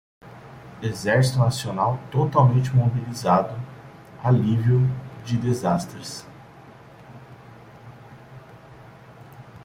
Exército 0.81 1.37
nacional 1.37 1.99
totalmente 2.09 2.71
mobilizado 2.75 3.53
alívio 4.23 4.79
de 5.23 5.37
desastres 5.37 6.25